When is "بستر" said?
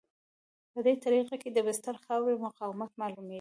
1.67-1.95